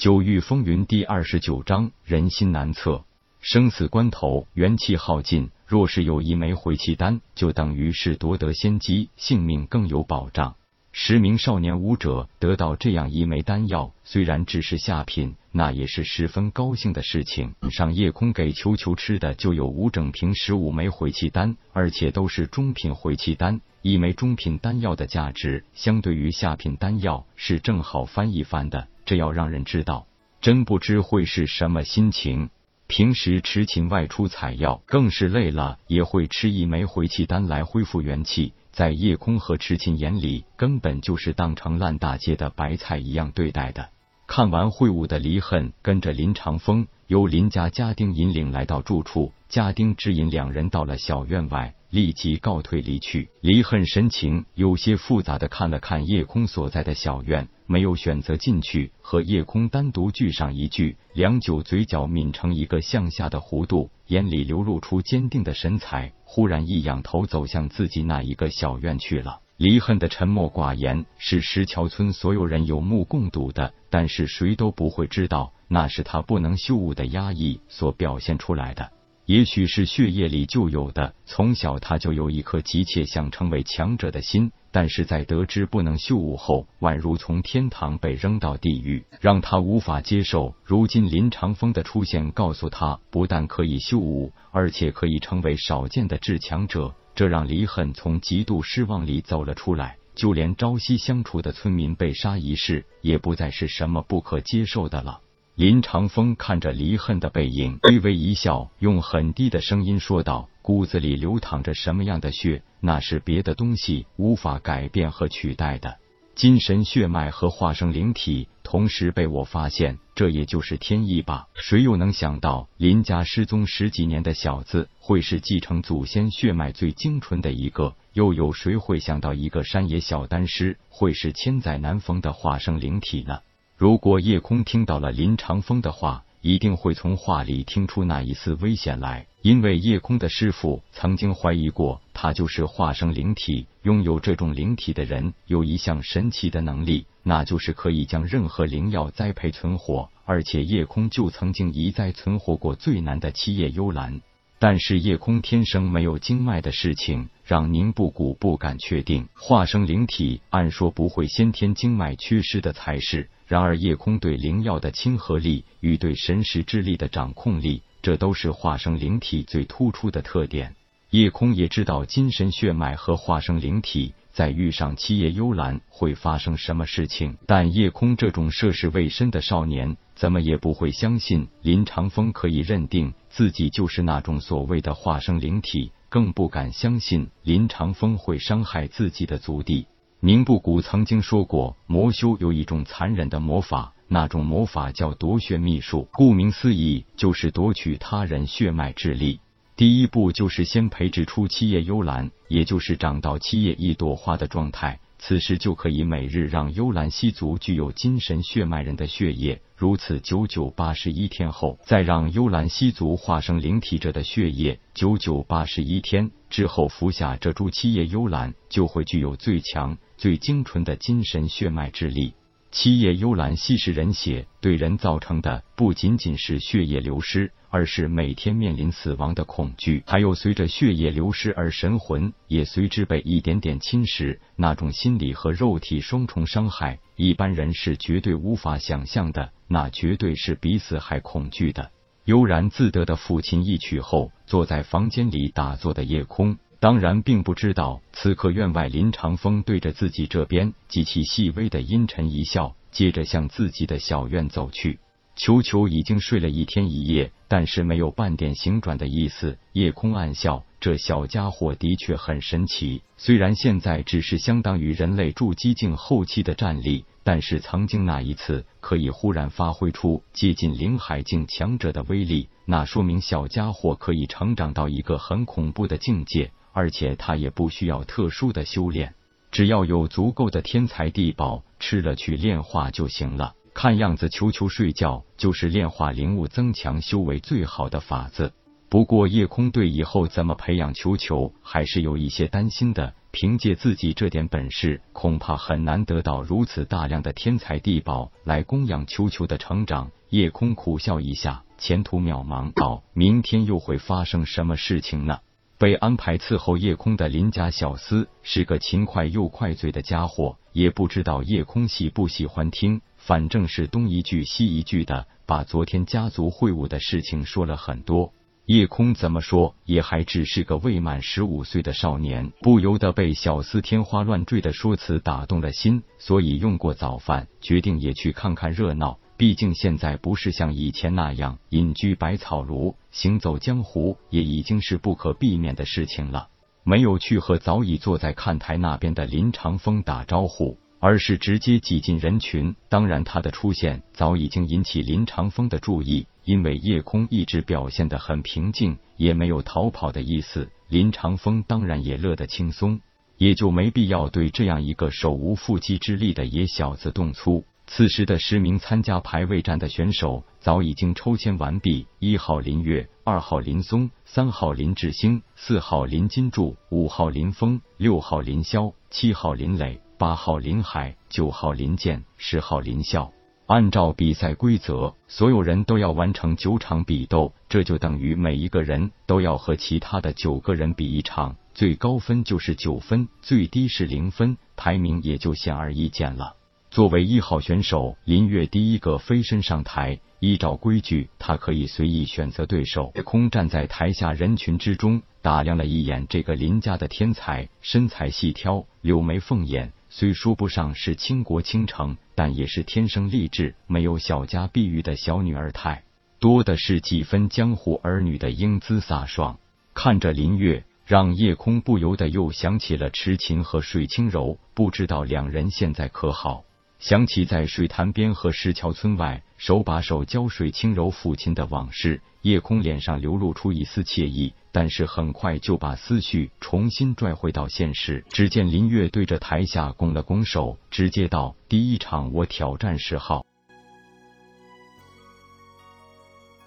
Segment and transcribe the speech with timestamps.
[0.00, 3.04] 九域风云第二十九章：人心难测，
[3.42, 5.50] 生死关头，元气耗尽。
[5.66, 10.54] 若是有一枚回气丹，就等于是夺得先机，性命更有保障。
[10.90, 17.52] 十名少年武者得到这样一枚丹药，虽然只是下品，那也是十分高兴的事情。
[17.70, 23.60] 上夜空给球球吃的就有五整瓶十五枚回气丹，而且都是中品回气丹。
[23.82, 28.88] 一枚中品丹药的价值，相对于下品丹药是正好翻一番的。
[29.10, 30.06] 这要让人知道，
[30.40, 32.48] 真不知会是什么心情。
[32.86, 38.52] 平时痴情外出采药，更是累了也会吃一枚回气丹来恢复元气。
[38.70, 43.88] 在夜空和痴情眼里，根本就是当成烂大街的白菜一样对待的。
[44.28, 51.74] 看完会武的离恨，跟着林长风由林家家丁引领来到住处，家丁指引两人到了小院外。
[51.90, 53.30] 立即告退离去。
[53.40, 60.96] 离恨神情有些复杂的看了看夜空所在的小院，没有选择进去和夜空单独聚上一句。
[61.14, 66.12] 良久，嘴角抿成一个向下的弧度，眼里流露出坚定的神采。
[66.22, 69.40] 忽然一仰头，走向自己那一个小院去了。
[69.56, 78.92] 离恨的沉默寡言是石桥村所有人有目共睹的，但是谁都不会知道，那是他不能羞悟的压抑所表现出来的。
[79.30, 90.56] 也许是血液里就有的，从小他就有一颗急切想成为强者的心，但是在得知不能修武后，宛如从天堂被扔到地狱，让他无法接受。
[90.64, 99.96] 如今林长风的出现，告诉他不但可以修武，而且可以成为少见的至强者，这让离恨从极度失望里走了出来。
[100.16, 105.20] 就连朝夕相处的村民被杀一事，也不再是什么不可接受的了。
[105.60, 115.98] 林长风看着离恨的背影， 微微一笑，用很低的声音说道：“骨子里流淌着什么样的血，那是别的东西无法改变和取代的。
[116.34, 121.48] 精神血脉和化生灵体同时被我发现，这也就是天意吧。
[121.52, 127.94] 谁又能想到，林家失踪十几年的小子，会是继承祖先血脉最精纯的一个？
[128.14, 133.40] 又有谁会想到，一个山野小丹师，会是千载难逢的化生灵体呢？”
[133.80, 139.26] 如果夜空听到了林长风的话，一定会从话里听出那一丝危险来。
[139.40, 143.66] 因为夜空的师傅曾经怀疑过，他就是化生灵体。
[143.84, 150.10] 拥有这种灵体的人，有一项神奇的能力，那就是可以将任何灵药栽培存活。
[150.26, 154.20] 而且夜空就曾经一再存活过最难的七叶幽兰。
[154.58, 159.26] 但是夜空天生没有经脉的事情，让宁不谷不敢确定。
[159.34, 163.30] 化生灵体按说不会先天经脉缺失的才是。
[163.50, 170.76] 然而，夜空对灵药的亲和力与对神识之力的掌控力，这都是化生灵体最突出的特点。
[171.10, 189.88] 夜空也知道金神血脉和化生灵体在遇上七叶幽兰会发生什么事情，但夜空这种涉世未深的少年，怎么也不会相信林长风可以认定自己就是那种所谓的化生灵体，更不敢相信林长风会伤害自己的族弟。
[190.22, 196.08] 宁布谷曾经说过，魔修有一种残忍的魔法，那种魔法叫夺血秘术。
[196.12, 199.40] 顾名思义，就是夺取他人血脉之力。
[199.76, 205.00] 第一步就是先培植出七叶幽兰，也就是长到七叶一朵花的状态。
[205.22, 222.34] 此时就可以每日让幽兰吸足具有精神血脉人的血液，如此九九八十一天后，再让幽兰吸足化生灵体者的血液，九九八十一天之后服下这株七叶幽兰，就会具有最强、最精纯的精神血脉之力。
[222.70, 241.90] 七叶幽兰吸食人血，对人造成的不仅仅是血液流失，而是每天面临死亡的恐惧，还有随着血液流失而神魂也随之被一点点侵蚀，那种心理和肉体双重伤害，一般人是绝对无法想象的，那绝对是比死还恐惧的。
[242.26, 246.58] 悠然自得的父亲一曲后，坐在房间里打坐的夜空。
[246.80, 254.98] 当然，并不知道此刻院外林长风对着自己这边极其细微的阴沉一笑，接着向自己的小院走去。
[255.36, 259.58] 球球已经睡了一天一夜，但是没有半点醒转的意思。
[259.72, 263.02] 夜空暗笑，这小家伙的确很神奇。
[263.18, 276.50] 虽然现在只是相当于人类筑基境后期的战力，但是曾经那一次可以忽然发挥出接近灵海境强者的威力，那说明小家伙可以成长到一个很恐怖的境界。
[276.72, 279.14] 而且他也不需要特殊的修炼，
[279.50, 283.54] 只要有足够的天才地宝，吃了去炼化就行了。
[283.72, 288.52] 看样子，球球睡觉就是炼化灵物、增强修为最好的法子。
[288.88, 293.14] 不过夜空对以后怎么培养球球还是有一些担心的。
[293.32, 300.10] 凭借自己这点本事，恐怕很难得到如此大量的天才地宝来供养球球的成长。
[300.30, 302.72] 夜空苦笑一下，前途渺茫。
[302.72, 305.38] 道：明天又会发生什么事情呢？
[305.80, 318.34] 被安排伺候叶空的林家小厮是个勤快又快嘴的家伙，也不知道叶空喜不喜欢听，反正是东一句西一句的，把昨天家族会晤的事情说了很多。
[318.66, 329.18] 叶空怎么说也还只是个未满十五岁的少年，不由得被小厮天花乱坠的说辞打动了心，所以用过早饭，决定也去看看热闹。
[329.40, 336.50] 毕竟现在不是像以前那样隐居百草庐，行走江湖也已经是不可避免的事情了。
[336.84, 340.76] 没有去和早已坐在看台那边的林长风打招呼。
[340.98, 342.76] 而是直接挤进人群。
[342.90, 350.68] 当然，他的出现早已经引起林长风的注意，因为夜空一直表现得很平静，也没有逃跑的意思。
[350.90, 353.00] 林长风当然也乐得轻松，
[353.38, 357.64] 也就没必要对这样一个手无缚鸡之力的野小子动粗。
[357.92, 370.00] 此时的十名参加排位战的选手早已经抽签完毕：一号林月，二号林松，三号林志兴，四号林金柱，五号林峰，六号林霄，七号林磊。
[370.16, 373.32] 八号林海，九号林健，十号林笑。
[373.66, 386.54] 按照比赛规则，所有人都要完成九场比斗，这就等于每一个人都要和其他的九个人比一场，最高分就是九分，最低是零分，排名也就显而易见了。
[386.90, 390.18] 作为一号选手，林月第一个飞身上台。
[390.40, 393.12] 依照规矩，他可以随意选择对手。
[393.14, 399.92] 夜空站在台下人群之中，打量了一眼这个林家的天才，身材细挑，柳眉凤眼。
[400.08, 406.02] 虽说不上是倾国倾城，但也是天生丽质，没有小家碧玉的小女儿态，
[406.40, 409.60] 多的是几分江湖儿女的英姿飒爽。
[409.94, 416.64] 看着林月，让夜空不由得又想起了痴情和水清柔，不知道两人现在可好？
[417.00, 428.24] 想起在水潭边和石桥村外手把手浇水轻柔父亲的往事，夜空脸上流露出一丝惬意，但是很快就把思绪重新拽回到现实。
[428.28, 433.46] 只见林月对着台下拱了拱手，直接道：“第一场我挑战十号。”